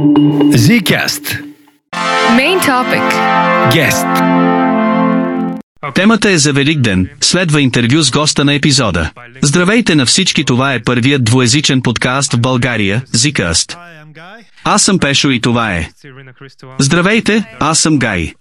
[0.00, 1.24] Zcast.
[2.38, 3.06] Main topic.
[3.72, 4.06] Guest.
[5.94, 9.10] Темата е за Великден, следва интервю с госта на епизода.
[9.42, 13.76] Здравейте на всички, това е първият двуезичен подкаст в България, Zcast.
[14.64, 15.88] Аз съм Пешо и това е.
[16.78, 18.32] Здравейте, аз съм Гай.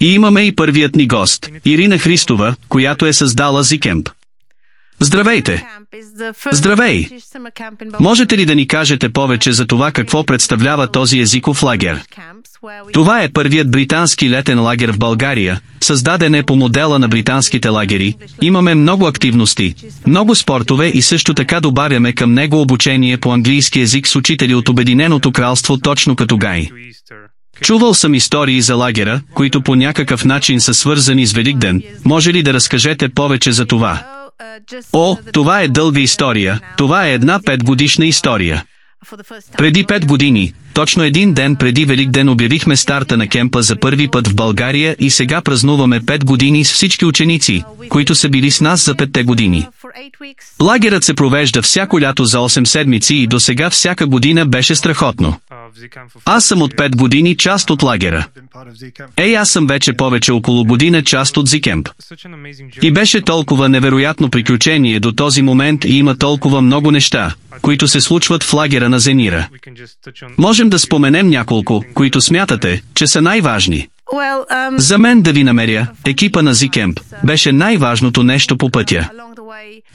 [0.00, 4.10] И имаме и първият ни гост, Ирина Христова, която е създала Zikemp.
[5.00, 5.66] Здравейте!
[6.52, 7.08] Здравей!
[8.00, 12.02] Можете ли да ни кажете повече за това какво представлява този езиков лагер?
[12.92, 18.14] Това е първият британски летен лагер в България, създаден е по модела на британските лагери,
[18.42, 19.74] имаме много активности,
[20.06, 24.68] много спортове и също така добавяме към него обучение по английски език с учители от
[24.68, 26.68] Обединеното кралство точно като Гай.
[27.60, 32.42] Чувал съм истории за лагера, които по някакъв начин са свързани с Великден, може ли
[32.42, 34.15] да разкажете повече за това?
[34.92, 38.64] О, това е дълга история, това е една петгодишна история.
[39.58, 44.28] Преди пет години, точно един ден преди Великден обявихме старта на кемпа за първи път
[44.28, 48.84] в България и сега празнуваме пет години с всички ученици, които са били с нас
[48.84, 49.66] за петте години.
[50.62, 55.40] Лагерът се провежда всяко лято за 8 седмици и до сега всяка година беше страхотно.
[56.24, 58.26] Аз съм от 5 години част от лагера.
[59.16, 61.88] Ей, аз съм вече повече около година част от Зикемп.
[62.82, 68.00] И беше толкова невероятно приключение до този момент и има толкова много неща, които се
[68.00, 69.48] случват в лагера на Зенира.
[70.38, 73.88] Можем да споменем няколко, които смятате, че са най-важни.
[74.76, 79.10] За мен да ви намеря, екипа на Зикемп, беше най-важното нещо по пътя.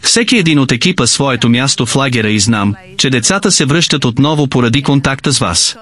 [0.02, 4.48] Всеки един от екипа своето място в лагера и знам, че децата се връщат отново
[4.48, 5.78] поради контакта с вас.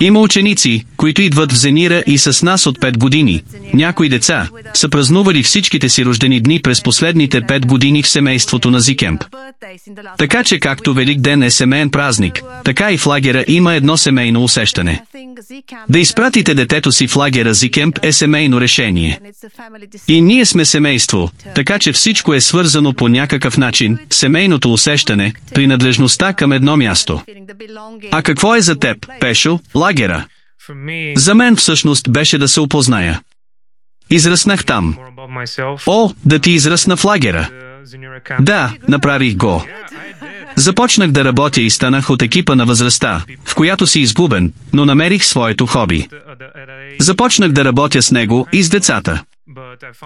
[0.00, 3.42] Има ученици, които идват в Зенира и с нас от 5 години.
[3.74, 8.80] Някои деца са празнували всичките си рождени дни през последните 5 години в семейството на
[8.80, 9.24] Зикемп.
[10.18, 14.44] Така че както Велик ден е семейен празник, така и в лагера има едно семейно
[14.44, 15.02] усещане.
[15.88, 19.20] Да изпратите детето си в лагера Зикемп е семейно решение.
[20.08, 26.32] И ние сме семейство, така че всичко е свързано по някакъв начин, семейното усещане, принадлежността
[26.32, 27.22] към едно място.
[28.10, 30.24] А какво е за теб, Пешо, лагера?
[31.16, 33.20] За мен всъщност беше да се опозная.
[34.10, 34.96] Израснах там.
[35.86, 37.50] О, да ти израсна в лагера.
[38.40, 39.64] Да, направих го.
[40.56, 45.24] Започнах да работя и станах от екипа на възрастта, в която си изгубен, но намерих
[45.24, 46.08] своето хоби.
[47.00, 49.22] Започнах да работя с него и с децата.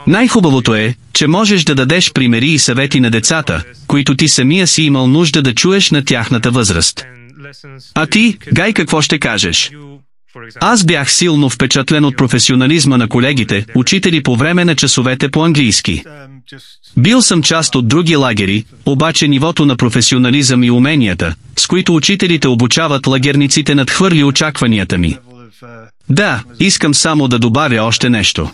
[0.07, 4.83] Най-хубавото е, че можеш да дадеш примери и съвети на децата, които ти самия си
[4.83, 7.07] имал нужда да чуеш на тяхната възраст.
[7.95, 9.71] А ти, Гай, какво ще кажеш?
[10.61, 16.05] Аз бях силно впечатлен от професионализма на колегите, учители по време на часовете по английски.
[16.97, 22.49] Бил съм част от други лагери, обаче нивото на професионализъм и уменията, с които учителите
[22.49, 25.19] обучават лагерниците надхвърли очакванията ми.
[26.11, 28.51] Да, искам само да добавя още нещо.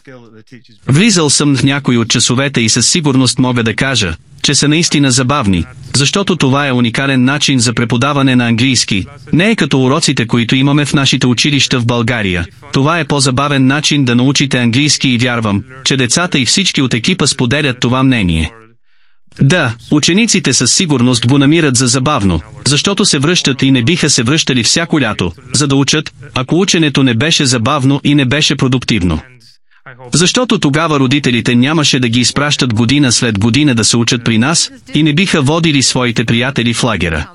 [0.86, 5.10] Влизал съм в някои от часовете и със сигурност мога да кажа, че са наистина
[5.10, 5.64] забавни,
[5.96, 9.06] защото това е уникален начин за преподаване на английски.
[9.32, 12.46] Не е като уроците, които имаме в нашите училища в България.
[12.72, 17.26] Това е по-забавен начин да научите английски и вярвам, че децата и всички от екипа
[17.26, 18.52] споделят това мнение.
[19.40, 24.22] Да, учениците със сигурност го намират за забавно, защото се връщат и не биха се
[24.22, 29.20] връщали всяко лято, за да учат, ако ученето не беше забавно и не беше продуктивно.
[30.12, 34.70] Защото тогава родителите нямаше да ги изпращат година след година да се учат при нас
[34.94, 37.30] и не биха водили своите приятели в лагера.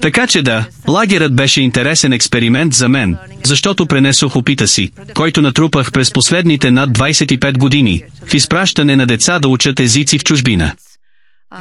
[0.00, 5.92] Така че да, лагерът беше интересен експеримент за мен, защото пренесох опита си, който натрупах
[5.92, 10.72] през последните над 25 години, в изпращане на деца да учат езици в чужбина.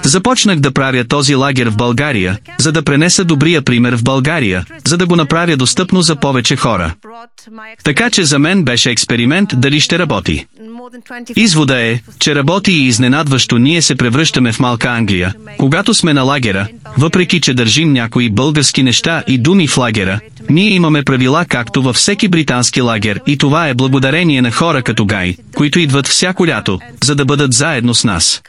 [0.03, 4.97] Започнах да правя този лагер в България, за да пренеса добрия пример в България, за
[4.97, 6.93] да го направя достъпно за повече хора.
[7.83, 10.45] Така че за мен беше експеримент дали ще работи.
[11.35, 16.21] Извода е, че работи и изненадващо ние се превръщаме в малка Англия, когато сме на
[16.21, 16.67] лагера,
[16.97, 21.95] въпреки че държим някои български неща и думи в лагера, ние имаме правила както във
[21.95, 26.79] всеки британски лагер и това е благодарение на хора като Гай, които идват всяко лято,
[27.03, 28.41] за да бъдат заедно с нас.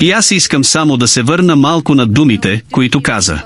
[0.00, 3.42] И аз искам само да се върна малко на думите, които каза.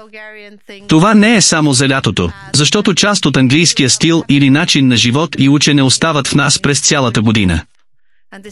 [0.88, 5.36] Това не е само за лятото, защото част от английския стил или начин на живот
[5.38, 7.60] и учене остават в нас през цялата година.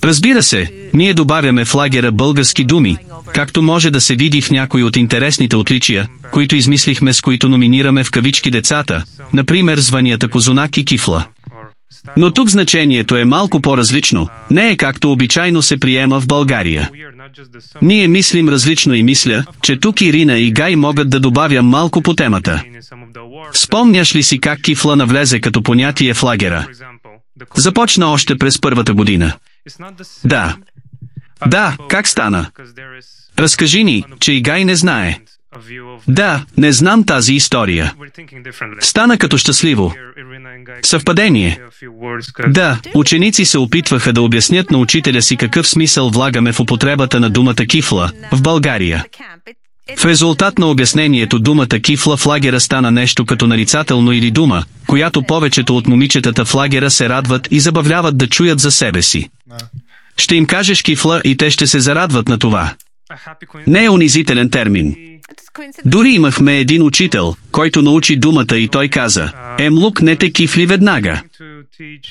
[0.04, 2.96] Разбира се, ние добавяме в лагера български думи,
[3.34, 8.04] както може да се види в някои от интересните отличия, които измислихме с които номинираме
[8.04, 11.25] в кавички децата, например званията Козунак и Кифла.
[12.16, 14.28] Но тук значението е малко по-различно.
[14.50, 16.90] Не е както обичайно се приема в България.
[17.82, 22.14] Ние мислим различно и мисля, че тук Ирина и Гай могат да добавя малко по
[22.14, 22.64] темата.
[23.52, 26.66] Спомняш ли си как кифла навлезе като понятие в лагера?
[27.56, 29.32] Започна още през първата година.
[30.25, 30.56] Да.
[31.46, 32.50] Да, как стана?
[33.38, 35.19] Разкажи ни, че и Гай не знае.
[36.08, 37.94] Да, не знам тази история.
[38.81, 39.94] Стана като щастливо.
[40.82, 41.61] Съвпадение.
[42.49, 47.31] Да, ученици се опитваха да обяснят на учителя си какъв смисъл влагаме в употребата на
[47.31, 49.05] думата кифла в България.
[49.97, 55.23] В резултат на обяснението думата кифла в лагера стана нещо като нарицателно или дума, която
[55.23, 59.31] повечето от момичетата в лагера се радват и забавляват да чуят за себе си.
[60.17, 62.75] Ще им кажеш кифла и те ще се зарадват на това.
[63.67, 65.10] Не е унизителен термин.
[65.85, 71.23] Дори имахме един учител, който научи думата и той каза, Емлук не те кифли веднага.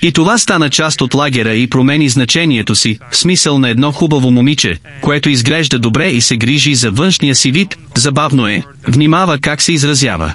[0.02, 4.32] И това стана част от лагера и промени значението си, в смисъл на едно хубаво
[4.32, 9.62] момиче, което изглежда добре и се грижи за външния си вид, забавно е, внимава как
[9.62, 10.34] се изразява.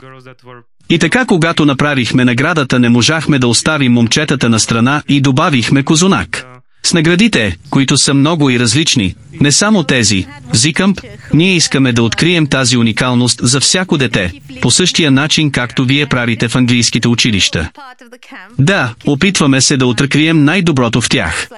[0.91, 6.47] И така когато направихме наградата не можахме да оставим момчетата на страна и добавихме козунак.
[6.87, 11.01] С наградите, които са много и различни, не само тези, Зикъмп,
[11.35, 16.49] ние искаме да открием тази уникалност за всяко дете, по същия начин както вие правите
[16.49, 17.71] в английските училища.
[18.59, 21.49] Да, опитваме се да открием най-доброто в тях.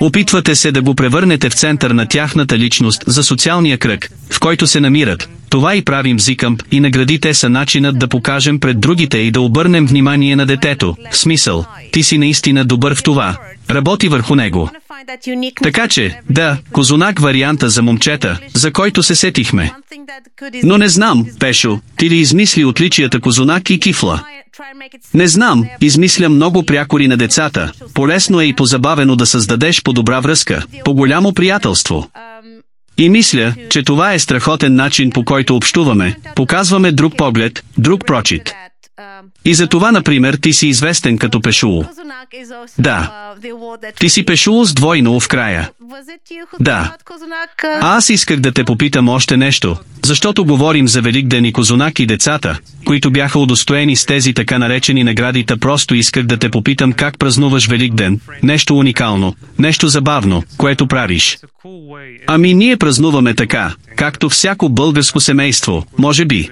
[0.00, 4.66] Опитвате се да го превърнете в център на тяхната личност за социалния кръг, в който
[4.66, 5.28] се намират.
[5.50, 9.86] Това и правим Зикъмп и наградите са начинът да покажем пред другите и да обърнем
[9.86, 10.96] внимание на детето.
[11.10, 13.36] В смисъл, ти си наистина добър в това.
[13.70, 14.70] Работи върху него.
[15.62, 19.72] Така че, да, козунак варианта за момчета, за който се сетихме.
[20.62, 24.24] Но не знам, Пешо, ти ли измисли отличията козунак и кифла?
[25.14, 27.72] Не знам, измисля много прякори на децата.
[27.94, 32.10] Полесно е и позабавено да създадеш по-добра връзка, по-голямо приятелство.
[32.98, 38.54] И мисля, че това е страхотен начин по който общуваме, показваме друг поглед, друг прочит.
[39.44, 41.84] И за това, например, ти си известен като Пешуло.
[42.78, 43.34] Да.
[44.00, 45.70] Ти си Пешуло с двойно в края.
[46.60, 46.96] Да.
[47.80, 52.58] Аз исках да те попитам още нещо, защото говорим за Великден и Козунак и децата,
[52.84, 57.66] които бяха удостоени с тези така наречени наградите, просто исках да те попитам как празнуваш
[57.66, 61.38] Великден, нещо уникално, нещо забавно, което правиш.
[62.26, 66.50] Ами ние празнуваме така, както всяко българско семейство, може би.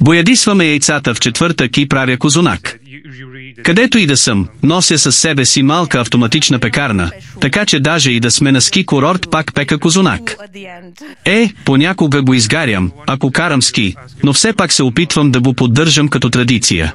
[0.00, 2.78] Боядисваме яйцата в четвъртък и правя козунак.
[3.62, 7.10] Където и да съм, нося със себе си малка автоматична пекарна,
[7.40, 10.36] така че даже и да сме на ски курорт пак пека козунак.
[11.24, 16.08] Е, понякога го изгарям, ако карам ски, но все пак се опитвам да го поддържам
[16.08, 16.94] като традиция.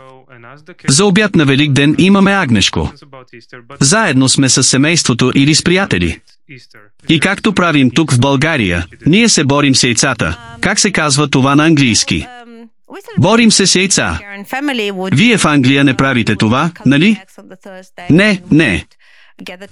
[0.88, 2.94] За обяд на Велик ден имаме агнешко.
[3.80, 6.20] Заедно сме с семейството или с приятели.
[7.10, 10.38] И както правим тук в България, ние се борим с яйцата.
[10.62, 12.28] Как се казва това на английски?
[13.20, 14.20] Борим се с яйца.
[15.12, 17.18] Вие в Англия не правите това, нали?
[18.10, 18.86] Не, не.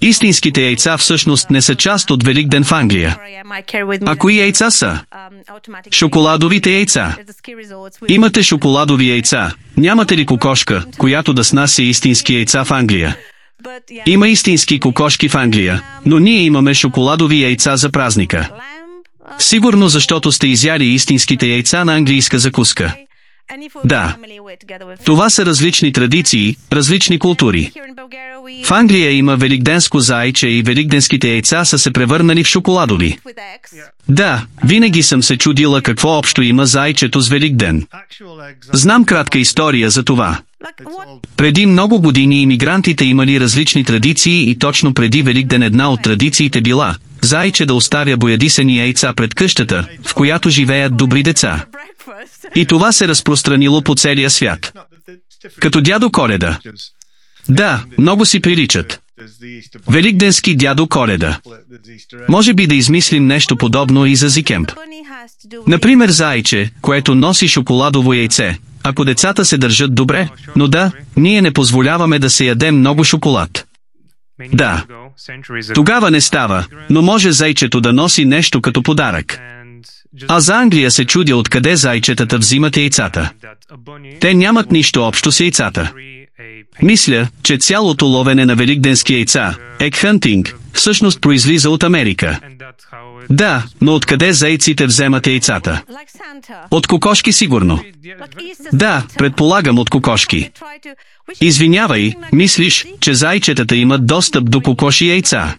[0.02, 3.18] Истинските яйца всъщност не са част от Великден в Англия.
[4.06, 5.00] А кои яйца са?
[5.92, 7.16] Шоколадовите яйца.
[8.08, 9.54] Имате шоколадови яйца.
[9.78, 13.18] Нямате ли кокошка, която да снася истински яйца в Англия?
[14.06, 18.50] Има истински кокошки в Англия, но ние имаме шоколадови яйца за празника.
[19.40, 22.96] Сигурно защото сте изяли истинските яйца на английска закуска.
[23.86, 24.16] Да.
[25.06, 27.72] Това са различни традиции, различни култури.
[28.66, 33.20] В Англия има великденско зайче и великденските яйца са се превърнали в шоколадови.
[34.10, 37.88] Да, винаги съм се чудила какво общо има зайчето с Великден.
[38.74, 40.40] Знам кратка история за това.
[41.38, 46.96] Преди много години иммигрантите имали различни традиции и точно преди Великден една от традициите била
[47.22, 51.66] зайче да оставя боядисани яйца пред къщата, в която живеят добри деца.
[52.56, 54.74] И това се разпространило по целия свят.
[55.60, 56.60] Като дядо Коледа.
[57.50, 59.02] Да, много си приличат.
[59.90, 61.40] Великденски дядо Коледа.
[62.30, 64.72] Може би да измислим нещо подобно и за Зикемп.
[65.68, 71.52] Например зайче, което носи шоколадово яйце, ако децата се държат добре, но да, ние не
[71.52, 73.68] позволяваме да се ядем много шоколад.
[74.54, 74.86] Да.
[75.74, 79.40] Тогава не става, но може зайчето да носи нещо като подарък.
[80.28, 83.32] А за Англия се чудя откъде зайчетата взимат яйцата.
[84.20, 85.94] Те нямат нищо общо с яйцата.
[86.82, 92.40] Мисля, че цялото ловене на великденски яйца, екхънтинг, всъщност произлиза от Америка.
[93.30, 95.82] Да, но откъде заеците вземат яйцата?
[96.72, 97.84] От кокошки сигурно.
[98.74, 100.52] Да, предполагам от кокошки.
[101.42, 105.56] Извинявай, мислиш, че зайчетата имат достъп до кокоши яйца?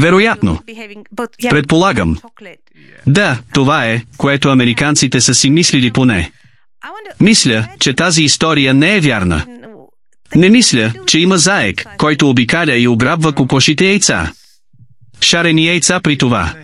[0.00, 0.60] Вероятно.
[1.50, 2.18] Предполагам.
[3.06, 6.32] Да, това е, което американците са си мислили поне.
[7.20, 9.46] Мисля, че тази история не е вярна.
[10.34, 14.32] Не мисля, че има заек, който обикаля и ограбва кокошите яйца.
[15.20, 16.54] Шарени яйца при това.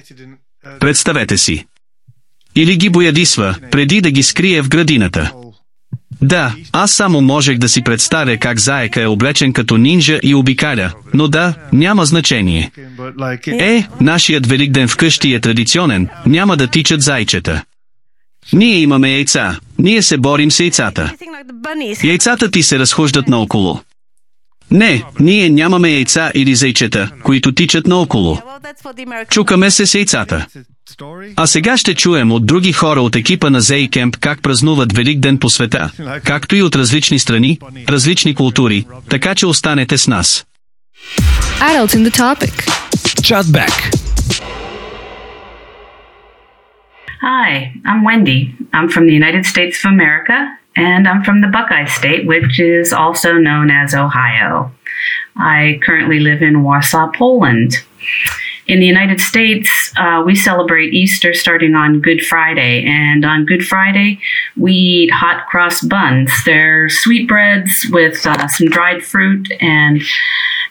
[0.81, 1.67] Представете си.
[2.57, 5.33] Или ги боядисва, преди да ги скрие в градината.
[6.23, 10.93] Да, аз само можех да си представя как заека е облечен като нинджа и обикаля,
[11.15, 12.71] но да, няма значение.
[13.47, 17.65] Е, нашият великден вкъщи е традиционен, няма да тичат зайчета.
[18.53, 21.15] Ние имаме яйца, ние се борим с яйцата.
[22.05, 23.81] Яйцата ти се разхождат наоколо.
[24.71, 28.43] Не, ние нямаме яйца или зайчета, които тичат наоколо.
[29.31, 30.47] Чукаме се с яйцата.
[31.36, 35.20] А сега ще чуем от други хора от екипа на Зей Кемп как празнуват Велик
[35.20, 35.92] ден по света,
[36.26, 40.46] както и от различни страни, различни култури, така че останете с нас.
[41.60, 42.56] Adults in the topic.
[43.28, 43.76] Chat back.
[47.22, 48.40] Hi, I'm Wendy.
[48.74, 50.38] I'm from the United States of America,
[50.76, 54.72] and I'm from the Buckeye State, which is also known as Ohio.
[55.38, 57.72] I currently live in Warsaw, Poland.
[58.69, 63.67] In the United States, uh, we celebrate Easter starting on Good Friday, and on Good
[63.67, 64.21] Friday,
[64.59, 66.31] we eat hot cross buns.
[66.45, 70.03] They're sweetbreads with uh, some dried fruit, and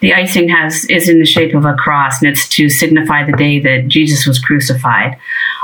[0.02, 3.36] the icing has is in the shape of a cross, and it's to signify the
[3.36, 5.18] day that Jesus was crucified.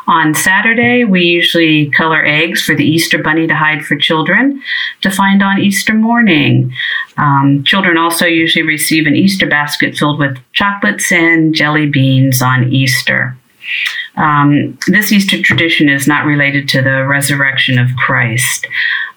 [0.07, 4.61] On Saturday, we usually color eggs for the Easter bunny to hide for children
[5.01, 6.73] to find on Easter morning.
[7.17, 12.71] Um, children also usually receive an Easter basket filled with chocolates and jelly beans on
[12.71, 13.37] Easter.
[14.15, 18.67] Um, this Easter tradition is not related to the resurrection of Christ.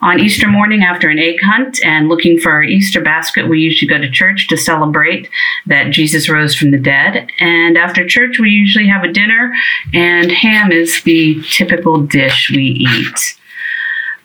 [0.07, 3.89] On Easter morning, after an egg hunt and looking for our Easter basket, we usually
[3.89, 5.29] go to church to celebrate
[5.67, 7.29] that Jesus rose from the dead.
[7.41, 9.53] And after church, we usually have a dinner,
[9.93, 13.37] and ham is the typical dish we eat.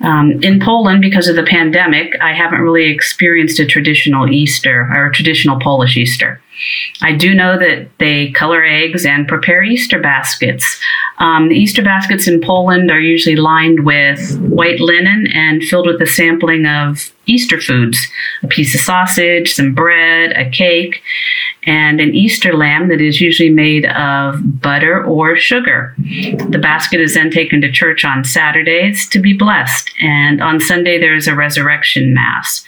[0.02, 5.08] Um, in Poland, because of the pandemic, I haven't really experienced a traditional Easter or
[5.08, 6.40] a traditional Polish Easter.
[7.02, 10.80] I do know that they color eggs and prepare Easter baskets.
[11.18, 16.02] Um, the Easter baskets in Poland are usually lined with white linen and filled with
[16.02, 18.08] a sampling of Easter foods
[18.44, 21.02] a piece of sausage, some bread, a cake,
[21.64, 25.96] and an Easter lamb that is usually made of butter or sugar.
[25.98, 31.00] The basket is then taken to church on Saturdays to be blessed, and on Sunday
[31.00, 32.66] there is a resurrection mass.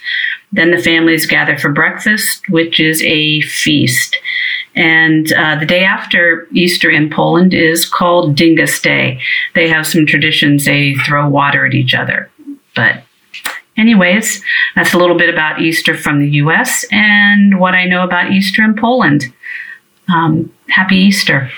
[0.52, 4.16] Then the families gather for breakfast, which is a feast.
[4.76, 9.20] And uh, the day after Easter in Poland is called Dingus Day.
[9.54, 12.30] They have some traditions, they throw water at each other.
[12.74, 13.04] But,
[13.76, 14.42] anyways,
[14.74, 18.62] that's a little bit about Easter from the US and what I know about Easter
[18.62, 19.32] in Poland.
[20.08, 21.50] Um, happy Easter.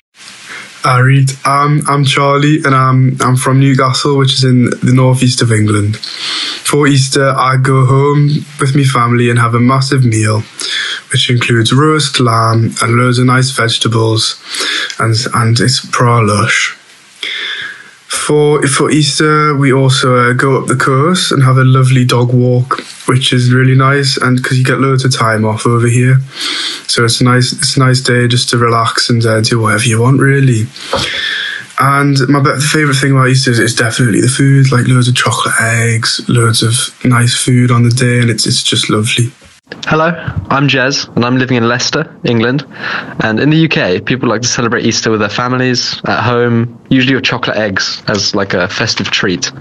[0.84, 1.30] I read.
[1.44, 5.96] Um, I'm Charlie, and I'm I'm from Newcastle, which is in the northeast of England.
[6.76, 10.42] For Easter, I go home with my family and have a massive meal,
[11.10, 14.38] which includes roast lamb and loads of nice vegetables,
[14.98, 16.76] and and it's pra lush.
[18.08, 22.34] For for Easter, we also uh, go up the coast and have a lovely dog
[22.34, 22.78] walk,
[23.08, 26.18] which is really nice, and because you get loads of time off over here,
[26.86, 29.84] so it's a nice it's a nice day just to relax and uh, do whatever
[29.84, 30.66] you want, really.
[31.78, 35.14] And my be- favourite thing about Easter is, is definitely the food, like loads of
[35.14, 36.72] chocolate eggs, loads of
[37.04, 39.30] nice food on the day, and it's it's just lovely.
[39.86, 40.06] Hello,
[40.48, 42.64] I'm Jez, and I'm living in Leicester, England.
[43.20, 47.16] And in the UK, people like to celebrate Easter with their families at home, usually
[47.16, 49.52] with chocolate eggs as like a festive treat.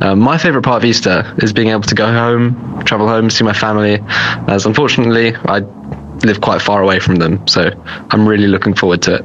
[0.00, 3.42] Uh, my favourite part of Easter is being able to go home, travel home, see
[3.42, 3.98] my family,
[4.46, 5.60] as unfortunately I
[6.24, 7.70] live quite far away from them, so
[8.10, 9.24] I'm really looking forward to it.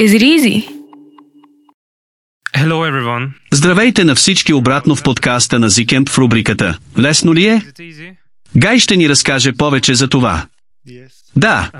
[0.00, 0.75] Is it easy?
[2.56, 3.28] Hello everyone.
[3.52, 6.78] Здравейте на всички обратно в подкаста на Зикемп в рубриката.
[6.98, 7.62] Лесно ли е?
[8.56, 10.46] Гай ще ни разкаже повече за това.
[11.36, 11.70] Да,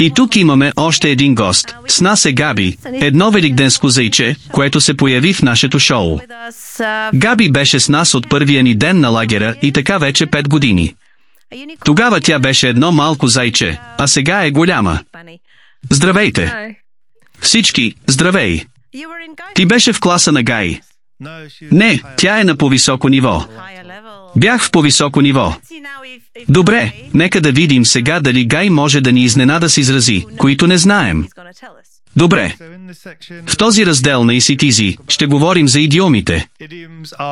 [0.00, 1.74] и тук имаме още един гост.
[1.88, 6.20] С нас е Габи, едно великденско зайче, което се появи в нашето шоу.
[7.14, 10.94] Габи беше с нас от първия ни ден на лагера и така вече 5 години.
[11.84, 15.00] Тогава тя беше едно малко зайче, а сега е голяма.
[15.90, 16.76] Здравейте!
[17.40, 18.64] Всички, здравей!
[19.54, 20.80] Ти беше в класа на Гай.
[21.72, 23.44] Не, тя е на по-високо ниво.
[24.36, 25.54] Бях в по-високо ниво.
[26.48, 30.78] Добре, нека да видим сега дали Гай може да ни изненада с изрази, които не
[30.78, 31.26] знаем.
[32.16, 32.54] Добре.
[33.46, 36.48] В този раздел на ECTZ ще говорим за идиомите.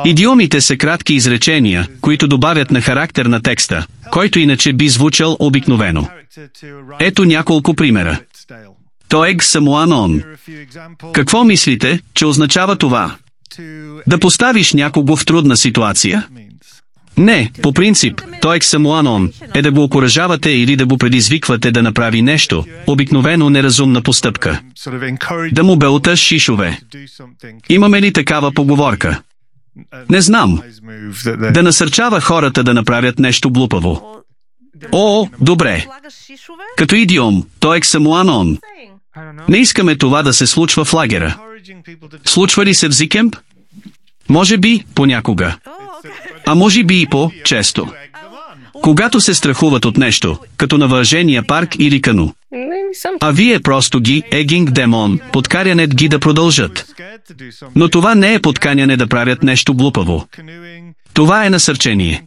[0.05, 6.07] Идиомите са кратки изречения, които добавят на характер на текста, който иначе би звучал обикновено.
[6.99, 8.19] Ето няколко примера.
[9.09, 10.23] Тоег самуан он.
[11.13, 13.15] Какво мислите, че означава това?
[14.07, 16.27] Да поставиш някого в трудна ситуация?
[17.17, 22.21] Не, по принцип, той самуанон е да го окоръжавате или да го предизвиквате да направи
[22.21, 24.61] нещо, обикновено неразумна постъпка.
[25.51, 26.79] Да му белташ шишове.
[27.69, 29.21] Имаме ли такава поговорка?
[30.09, 30.61] Не знам.
[31.53, 34.15] Да насърчава хората да направят нещо глупаво.
[34.91, 35.85] О, добре.
[36.77, 38.57] Като идиом, той е самуанон.
[39.49, 41.37] Не искаме това да се случва в лагера.
[42.25, 43.35] Случва ли се в Зикемп?
[44.29, 45.57] Може би, понякога.
[46.45, 47.87] А може би и по-често.
[48.81, 52.33] Когато се страхуват от нещо, като на въжения парк или кану.
[53.21, 56.95] А вие просто ги, егинг демон, подкарянет ги да продължат.
[57.75, 60.27] Но това не е подканяне да правят нещо глупаво.
[61.15, 62.23] Това е насърчение.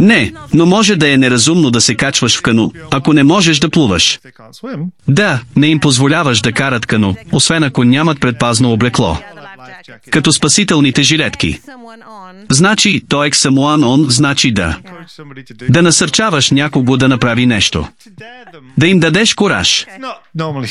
[0.00, 3.70] Не, но може да е неразумно да се качваш в кану, ако не можеш да
[3.70, 4.20] плуваш.
[5.08, 9.18] Да, не им позволяваш да карат кану, освен ако нямат предпазно облекло.
[10.10, 11.60] Като спасителните жилетки.
[12.50, 14.78] Значи, той е он, значи да.
[15.70, 17.88] Да насърчаваш някого да направи нещо.
[18.78, 19.86] Да им дадеш кораж.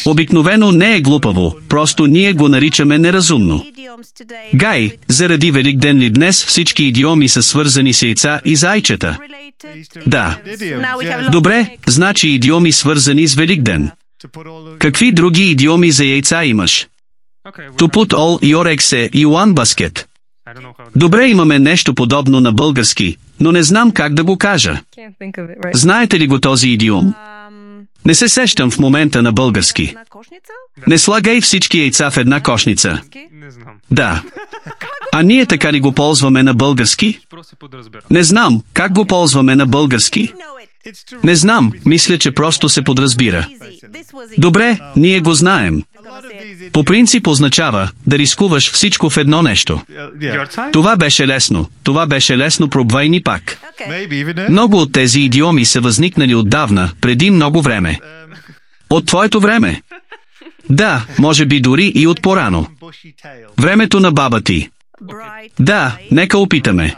[0.05, 3.65] Обикновено не е глупаво, просто ние го наричаме неразумно.
[4.53, 9.17] Гай, заради Велик ден ли днес всички идиоми са свързани с яйца и зайчета?
[10.07, 10.39] Да.
[11.31, 13.91] Добре, значи идиоми свързани с Велик ден.
[14.79, 16.87] Какви други идиоми за яйца имаш?
[17.77, 20.05] To put all your eggs in one basket.
[20.95, 24.81] Добре имаме нещо подобно на български, но не знам как да го кажа.
[25.73, 27.13] Знаете ли го този идиом?
[28.05, 29.95] Не се сещам в момента на български.
[30.87, 33.01] Не слагай всички яйца в една кошница.
[33.91, 34.23] Да.
[35.13, 37.19] А ние така ли го ползваме на български?
[38.09, 40.33] Не знам, как го ползваме на български?
[41.23, 43.47] Не знам, мисля, че просто се подразбира.
[44.37, 45.83] Добре, ние го знаем.
[46.73, 49.81] По принцип означава да рискуваш всичко в едно нещо.
[50.71, 51.69] Това беше лесно.
[51.83, 53.57] Това беше лесно пробвай ни пак.
[54.49, 57.99] Много от тези идиоми са възникнали отдавна, преди много време.
[58.89, 59.81] От твоето време.
[60.69, 62.67] Да, може би дори и от порано.
[63.57, 64.69] Времето на баба ти.
[65.59, 66.95] Да, нека опитаме.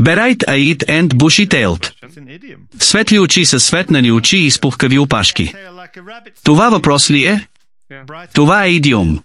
[0.00, 1.92] Берайт аит and bushy tailed.
[2.78, 5.54] Светли очи са светнали очи и спухкави опашки.
[6.44, 7.46] Това въпрос ли е?
[8.34, 9.20] Това е идиом.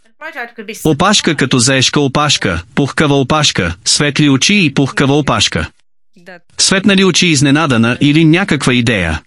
[0.85, 5.69] Опашка като заешка опашка, пухкава опашка, светли очи и пухкава опашка.
[6.57, 9.21] Светнали очи изненадана или някаква идея.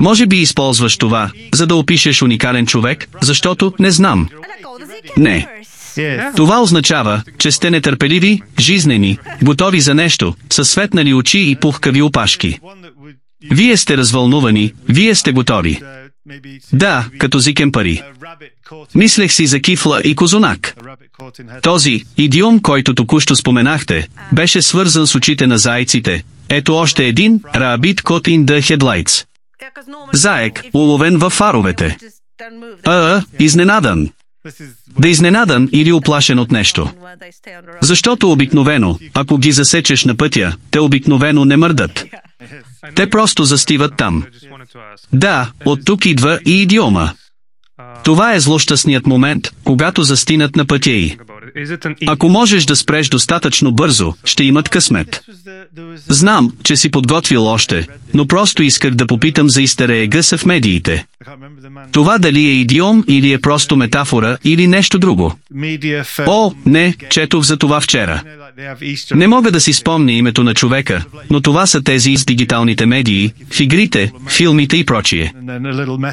[0.00, 4.28] Може би използваш това, за да опишеш уникален човек, защото не знам.
[5.16, 5.46] Не.
[6.36, 12.60] Това означава, че сте нетърпеливи, жизнени, готови за нещо, със светнали очи и пухкави опашки.
[13.50, 15.80] Вие сте развълнувани, вие сте готови.
[16.72, 18.02] Да, като зикен пари.
[18.94, 20.76] Мислех си за кифла и козунак.
[21.62, 26.24] Този идиом, който току-що споменахте, беше свързан с очите на зайците.
[26.48, 29.26] Ето още един, Rabbit caught in the headlights.
[30.12, 31.96] Заек, уловен във фаровете.
[32.84, 34.08] А, изненадан.
[34.98, 36.90] Да изненадан или оплашен от нещо.
[37.80, 42.04] Защото обикновено, ако ги засечеш на пътя, те обикновено не мърдат.
[42.94, 44.24] Те просто застиват там.
[45.12, 47.12] Да, от тук идва и идиома.
[48.04, 51.18] Това е злощастният момент, когато застинат на пътя й.
[52.06, 55.20] Ако можеш да спреш достатъчно бързо, ще имат късмет.
[56.08, 61.06] Знам, че си подготвил още, но просто исках да попитам за истереегъса в медиите.
[61.92, 65.34] Това дали е идиом или е просто метафора или нещо друго.
[66.26, 68.22] О, не, четох за това вчера.
[69.14, 73.32] Не мога да си спомня името на човека, но това са тези с дигиталните медии,
[73.50, 75.34] в игрите, филмите и прочие.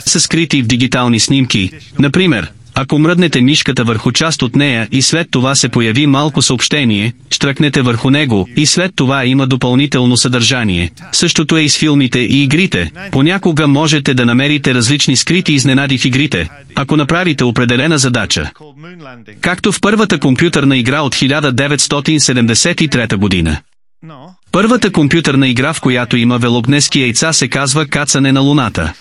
[0.05, 1.71] Са скрити в дигитални снимки.
[1.99, 7.13] Например, ако мръднете мишката върху част от нея и след това се появи малко съобщение,
[7.31, 10.91] штръкнете върху него и след това има допълнително съдържание.
[11.11, 12.91] Същото е и с филмите и игрите.
[13.11, 18.51] Понякога можете да намерите различни скрити изненади в игрите, ако направите определена задача.
[19.41, 23.57] Както в първата компютърна игра от 1973 година.
[24.51, 28.93] Първата компютърна игра, в която има велогнески яйца, се казва Кацане на Луната.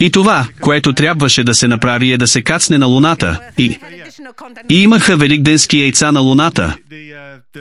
[0.00, 3.40] И това, което трябваше да се направи е да се кацне на Луната.
[3.58, 3.78] И,
[4.70, 6.76] и имаха великденски яйца на Луната.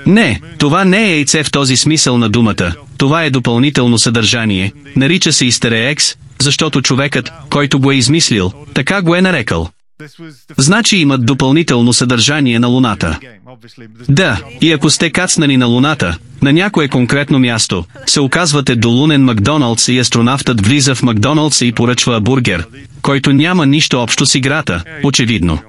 [0.06, 2.76] Не, това не е яйце в този смисъл на думата.
[2.98, 4.74] Това е допълнително съдържание.
[4.96, 9.70] Нарича се eggs, защото човекът, който го е измислил, така го е нарекал.
[10.58, 13.20] Значи имат допълнително съдържание на Луната.
[14.10, 19.24] Да, и ако сте кацнали на Луната, на някое конкретно място, се оказвате до лунен
[19.24, 22.68] Макдоналдс и астронавтът влиза в Макдоналдс и поръчва бургер,
[23.02, 25.60] който няма нищо общо с играта, очевидно.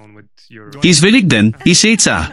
[0.83, 2.31] И с Великден, и с яйца.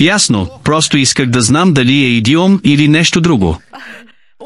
[0.00, 3.58] Ясно, просто исках да знам дали е идиом или нещо друго.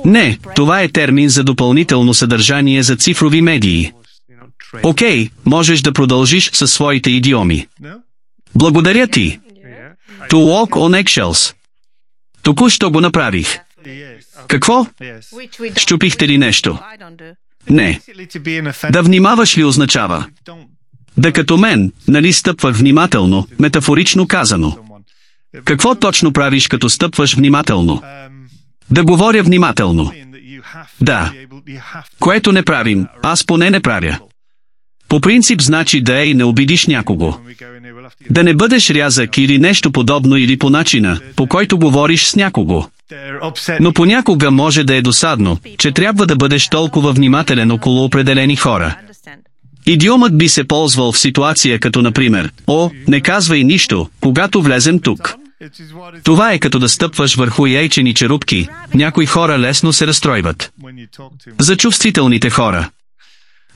[0.04, 3.92] Не, това е термин за допълнително съдържание за цифрови медии.
[4.82, 7.66] Окей, можеш да продължиш със своите идиоми.
[8.54, 9.40] Благодаря ти.
[10.30, 11.54] To walk on eggshells.
[12.42, 13.58] Току-що го направих.
[14.48, 14.86] Какво?
[15.76, 16.78] Щупихте ли нещо?
[17.70, 18.00] Не.
[18.90, 20.26] Да внимаваш ли означава?
[21.16, 24.78] Да като мен, нали стъпвах внимателно, метафорично казано.
[25.64, 28.02] Какво точно правиш като стъпваш внимателно?
[28.90, 30.12] Да говоря внимателно.
[31.00, 31.32] Да.
[32.20, 34.18] Което не правим, аз поне не правя.
[35.08, 37.34] По принцип значи да е и не обидиш някого.
[38.30, 42.86] Да не бъдеш рязък или нещо подобно или по начина, по който говориш с някого.
[43.80, 48.96] Но понякога може да е досадно, че трябва да бъдеш толкова внимателен около определени хора.
[49.86, 55.34] Идиомът би се ползвал в ситуация като например, о, не казвай нищо, когато влезем тук.
[56.24, 60.72] Това е като да стъпваш върху яйчени черупки, някои хора лесно се разстройват.
[61.60, 62.90] За чувствителните хора.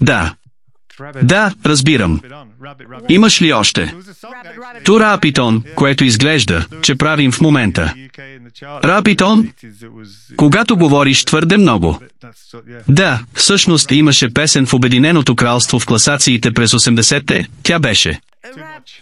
[0.01, 0.35] Да.
[1.23, 2.21] Да, разбирам.
[3.09, 3.95] Имаш ли още?
[4.85, 7.95] Тура Апитон, което изглежда, че правим в момента.
[8.85, 9.49] Рапитон?
[10.37, 11.99] Когато говориш твърде много.
[12.89, 18.21] Да, всъщност имаше песен в Обединеното кралство в класациите през 80-те, тя беше.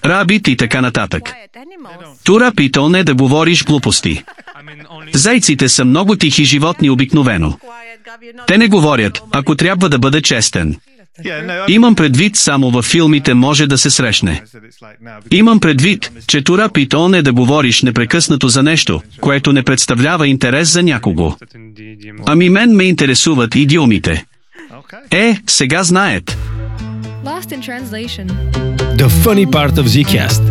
[0.04, 1.34] Рабит и така нататък.
[2.24, 4.24] Тура Питон е да говориш глупости.
[5.14, 7.58] Зайците са много тихи животни обикновено.
[8.46, 10.76] Те не говорят, ако трябва да бъда честен.
[11.68, 14.42] Имам предвид само във филмите може да се срещне.
[15.30, 20.72] Имам предвид, че Тура Питон е да говориш непрекъснато за нещо, което не представлява интерес
[20.72, 21.36] за някого.
[22.26, 24.24] Ами мен ме интересуват идиомите.
[25.10, 26.38] Е, сега знаят.
[27.24, 28.26] Lost in translation.
[28.96, 30.42] The funny part of Zcast.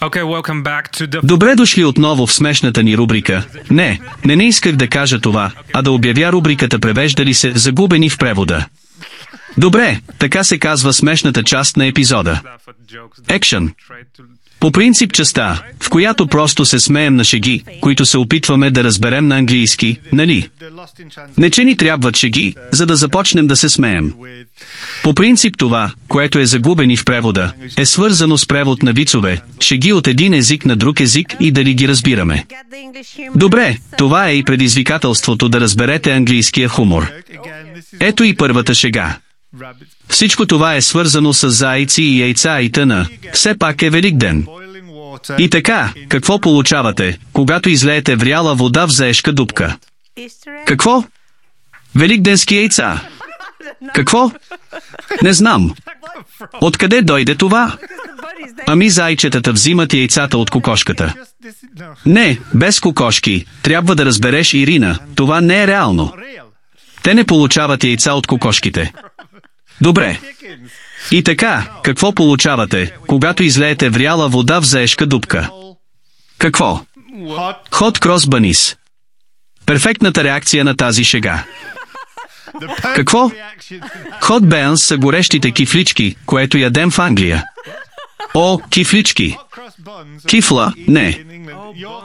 [0.00, 3.44] Okay, welcome back to the Добре дошли отново в смешната ни рубрика.
[3.70, 8.18] Не, не не исках да кажа това, а да обявя рубриката превеждали се загубени в
[8.18, 8.66] превода.
[9.56, 12.40] Добре, така се казва смешната част на епизода.
[13.28, 13.72] Екшън.
[14.60, 19.28] По принцип частта, в която просто се смеем на шеги, които се опитваме да разберем
[19.28, 20.48] на английски, нали?
[21.38, 24.12] Не че ни трябват шеги, за да започнем да се смеем.
[25.02, 29.92] По принцип това, което е загубени в превода, е свързано с превод на вицове, шеги
[29.92, 32.46] от един език на друг език и дали ги разбираме.
[33.34, 37.12] Добре, това е и предизвикателството да разберете английския хумор.
[38.00, 39.18] Ето и първата шега.
[40.08, 43.08] Всичко това е свързано с зайци и яйца и тъна.
[43.32, 44.46] Все пак е Велик ден.
[45.38, 49.76] И така, какво получавате, когато излеете вряла вода в заешка дупка?
[50.66, 51.04] Какво?
[51.94, 53.00] Великденски яйца.
[53.94, 54.30] Какво?
[55.22, 55.74] Не знам.
[56.60, 57.76] Откъде дойде това?
[58.66, 61.14] Ами зайчетата взимат яйцата от кокошката.
[62.06, 63.46] Не, без кокошки.
[63.62, 66.12] Трябва да разбереш, Ирина, това не е реално.
[67.02, 68.92] Те не получават яйца от кокошките.
[69.80, 70.20] Добре.
[71.10, 75.50] И така, какво получавате, когато излеете вряла вода в заешка дупка?
[76.38, 76.80] Какво?
[77.70, 78.76] Ход крос банис.
[79.66, 81.44] Перфектната реакция на тази шега.
[82.94, 83.30] Какво?
[84.20, 87.44] Хот бенс са горещите кифлички, което ядем в Англия.
[88.34, 89.36] О, кифлички.
[90.26, 91.24] Кифла, не.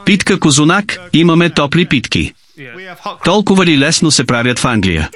[0.04, 2.34] Питка козунак, имаме топли питки.
[3.24, 5.10] Толкова ли лесно се правят в Англия?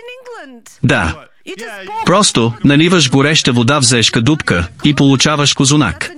[0.83, 1.28] Да.
[2.07, 6.11] Просто наливаш гореща вода в заешка дупка и получаваш козунак.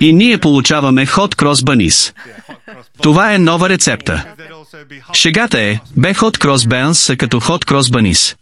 [0.00, 2.14] И ние получаваме хот крос банис.
[3.02, 4.24] Това е нова рецепта.
[5.12, 8.36] Шегата е, бе хот крос бенс са като хот крос банис.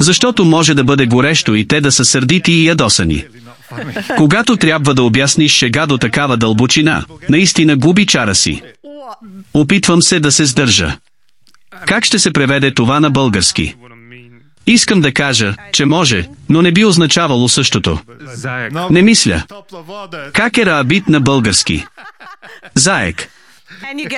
[0.00, 3.24] Защото може да бъде горещо и те да са сърдити и ядосани.
[4.16, 8.62] Когато трябва да обясниш шега до такава дълбочина, наистина губи чара си.
[9.54, 10.96] Опитвам се да се сдържа.
[11.86, 13.74] Как ще се преведе това на български?
[14.66, 17.98] Искам да кажа, че може, но не би означавало същото.
[18.90, 19.42] Не мисля.
[20.32, 21.86] Как е раабит на български?
[22.74, 23.28] Заек.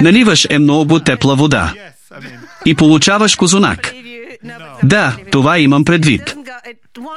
[0.01, 1.75] Наливаш е много тепла вода.
[2.65, 3.95] И получаваш козунак.
[4.83, 6.37] Да, това имам предвид.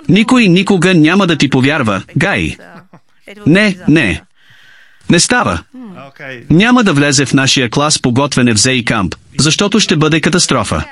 [0.10, 2.56] Никой никога няма да ти повярва, Гай.
[3.46, 4.22] Не, не.
[5.10, 5.64] Не става.
[6.50, 10.86] Няма да влезе в нашия клас по готвене в Зей Камп, защото ще бъде катастрофа.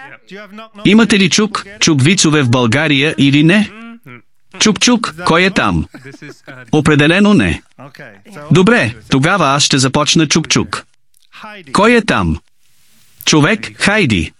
[0.86, 3.72] Имате ли чук, чук вицове в България или не?
[4.60, 5.86] Чук-чук, кой е там?
[6.72, 7.62] Определено не.
[8.52, 10.84] Добре, тогава аз ще започна чук-чук.
[11.74, 12.38] Кой е там?
[13.26, 14.34] Човек, Хайди.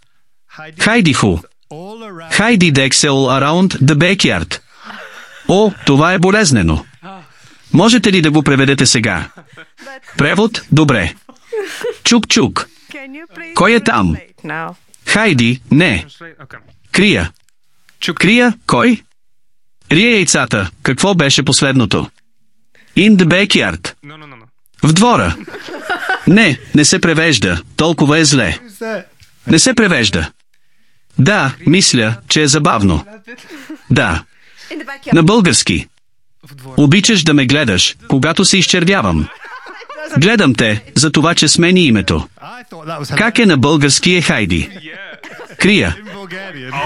[0.80, 1.38] Хайди ху.
[2.32, 4.60] Хайди Дексел around the backyard.
[5.48, 6.86] О, това е болезнено.
[7.74, 9.30] Можете ли да го преведете сега?
[10.18, 10.62] Превод?
[10.72, 11.16] Добре.
[12.04, 12.68] Чук-чук.
[13.56, 14.16] Кой е там?
[15.06, 16.06] Хайди, не.
[16.92, 17.32] Крия.
[18.16, 19.02] Крия, кой?
[19.92, 20.72] Рия яйцата.
[20.84, 22.10] Какво беше последното?
[22.98, 23.94] In the backyard.
[24.84, 25.36] В двора.
[26.28, 27.62] Не, не се превежда.
[27.76, 28.60] Толкова е зле.
[29.48, 30.32] Не се превежда.
[31.20, 33.06] Да, мисля, че е забавно.
[33.90, 34.24] Да.
[35.14, 35.88] На български.
[36.78, 39.28] Обичаш да ме гледаш, когато се изчервявам.
[40.18, 42.28] Гледам те, за това, че смени името.
[43.18, 44.70] Как е на български е Хайди?
[45.60, 45.98] Крия.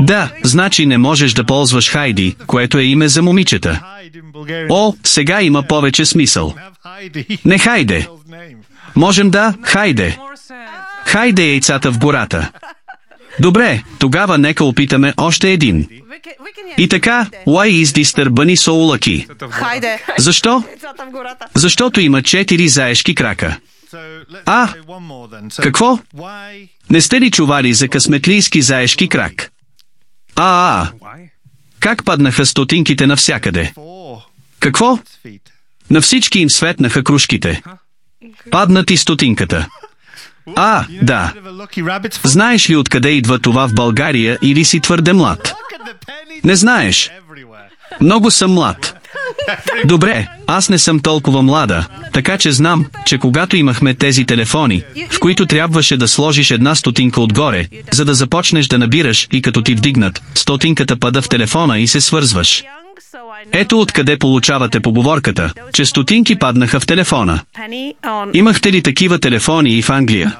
[0.01, 3.83] Да, значи не можеш да ползваш Хайди, което е име за момичета.
[4.69, 6.55] О, сега има повече смисъл.
[7.45, 8.07] Не хайде.
[8.95, 10.17] Можем да, хайде.
[11.05, 12.51] Хайде яйцата в гората.
[13.39, 15.87] Добре, тогава нека опитаме още един.
[16.77, 19.49] И така, why is this bunny so lucky?
[19.51, 19.99] Хайде.
[20.17, 20.63] Защо?
[21.53, 23.59] Защото има четири заешки крака.
[24.45, 24.73] А,
[25.61, 25.99] какво?
[26.89, 29.51] Не сте ли чували за късметлийски заешки крак?
[30.35, 30.91] А, а,
[31.79, 33.73] как паднаха стотинките навсякъде?
[34.59, 34.99] Какво?
[35.89, 37.61] На всички им светнаха кружките.
[38.51, 39.67] Паднат и стотинката.
[40.55, 41.33] А, да.
[42.23, 45.53] Знаеш ли откъде идва това в България или си твърде млад?
[46.43, 47.11] Не знаеш.
[48.01, 48.95] Много съм млад.
[49.85, 55.19] Добре, аз не съм толкова млада, така че знам, че когато имахме тези телефони, в
[55.19, 59.75] които трябваше да сложиш една стотинка отгоре, за да започнеш да набираш и като ти
[59.75, 62.63] вдигнат, стотинката пада в телефона и се свързваш.
[63.51, 67.39] Ето откъде получавате поговорката, че стотинки паднаха в телефона.
[68.33, 70.37] Имахте ли такива телефони и в Англия?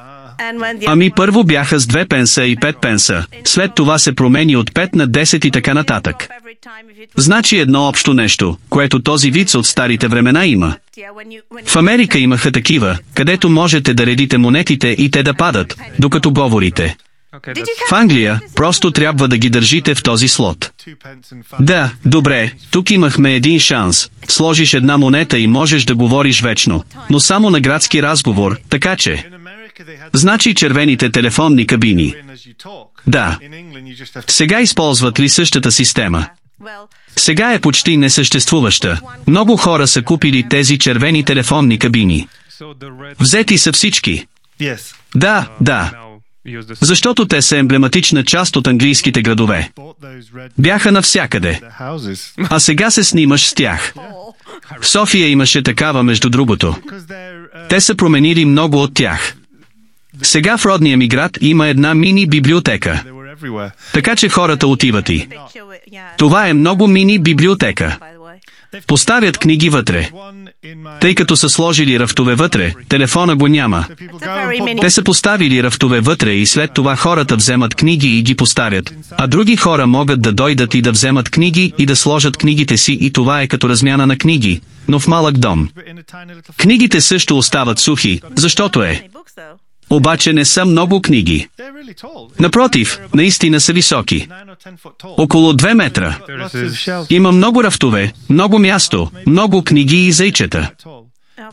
[0.86, 4.95] Ами първо бяха с 2 пенса и 5 пенса, след това се промени от 5
[4.95, 6.30] на 10 и така нататък.
[7.17, 10.75] Значи едно общо нещо, което този вид от старите времена има.
[11.65, 16.95] В Америка имаха такива, където можете да редите монетите и те да падат, докато говорите.
[17.89, 20.71] В Англия просто трябва да ги държите в този слот.
[21.60, 24.10] Да, добре, тук имахме един шанс.
[24.28, 29.30] Сложиш една монета и можеш да говориш вечно, но само на градски разговор, така че...
[30.13, 32.15] Значи червените телефонни кабини.
[33.07, 33.39] Да.
[34.27, 36.27] Сега използват ли същата система?
[37.15, 39.01] Сега е почти несъществуваща.
[39.27, 42.27] Много хора са купили тези червени телефонни кабини.
[43.19, 44.27] Взети са всички.
[45.15, 45.91] Да, да.
[46.81, 49.71] Защото те са емблематична част от английските градове.
[50.57, 51.61] Бяха навсякъде.
[52.49, 53.93] А сега се снимаш с тях.
[54.81, 56.75] В София имаше такава между другото.
[57.69, 59.35] Те са променили много от тях.
[60.23, 63.03] Сега в родния ми град има една мини библиотека.
[63.93, 65.27] Така че хората отиват и.
[66.17, 67.97] Това е много мини библиотека.
[68.88, 70.10] Поставят книги вътре.
[71.01, 73.86] Тъй като са сложили рафтове вътре, телефона го няма.
[74.82, 79.27] Те са поставили рафтове вътре и след това хората вземат книги и ги поставят, а
[79.27, 83.12] други хора могат да дойдат и да вземат книги и да сложат книгите си и
[83.12, 85.69] това е като размяна на книги, но в малък дом.
[86.58, 89.10] Книгите също остават сухи, защото е.
[89.89, 91.47] Обаче не са много книги.
[92.39, 94.28] Напротив, наистина са високи.
[95.04, 96.17] Около 2 метра.
[97.10, 100.71] Има много рафтове, много място, много книги и зайчета.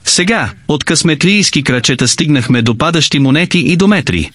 [0.05, 4.31] Сега, от късметлийски крачета стигнахме до падащи монети и до метри.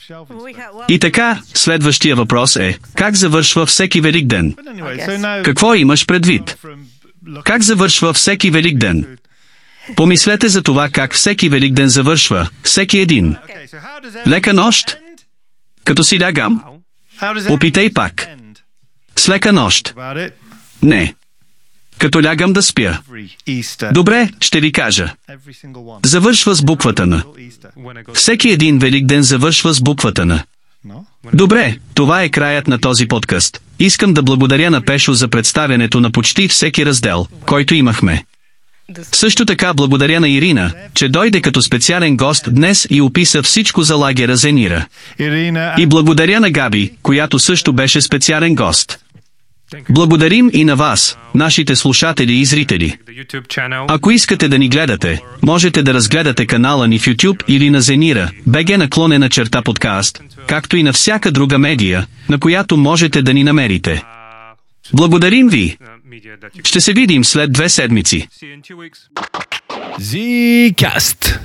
[0.90, 4.56] И така, следващия въпрос е, как завършва всеки велик ден?
[5.44, 6.58] Какво имаш предвид?
[7.44, 9.18] Как завършва всеки велик ден?
[9.96, 13.36] Помислете за това как всеки велик ден завършва, всеки един.
[14.28, 14.98] Лека нощ?
[15.86, 16.63] Като си лягам?
[17.50, 18.28] Опитай пак.
[19.15, 19.96] С лека нощ.
[20.84, 21.13] Не.
[21.98, 22.98] Като лягам да спя.
[23.91, 25.13] Добре, ще ви кажа.
[26.06, 27.24] Завършва с буквата на.
[28.13, 30.44] Всеки един велик ден завършва с буквата на.
[31.34, 33.62] Добре, това е краят на този подкаст.
[33.80, 38.26] Искам да благодаря на Пешо за представянето на почти всеки раздел, който имахме.
[39.12, 43.95] Също така благодаря на Ирина, че дойде като специален гост днес и описа всичко за
[43.95, 44.86] лагера Зенира.
[45.77, 48.99] И благодаря на Габи, която също беше специален гост.
[49.89, 52.97] Благодарим и на вас, нашите слушатели и зрители.
[53.88, 58.32] Ако искате да ни гледате, можете да разгледате канала ни в YouTube или на Зенира,
[58.47, 63.43] БГ наклонена черта подкаст, както и на всяка друга медия, на която можете да ни
[63.43, 64.04] намерите.
[64.93, 65.77] Благодарим ви!
[66.19, 68.28] Uh, Ще се видим след две седмици.
[70.00, 71.39] Zcast.